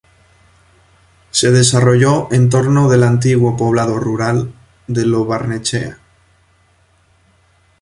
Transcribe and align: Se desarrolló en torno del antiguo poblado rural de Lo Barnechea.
Se 1.29 1.51
desarrolló 1.51 2.27
en 2.31 2.49
torno 2.49 2.89
del 2.89 3.03
antiguo 3.03 3.55
poblado 3.55 3.99
rural 3.99 4.51
de 4.87 5.05
Lo 5.05 5.25
Barnechea. 5.25 5.99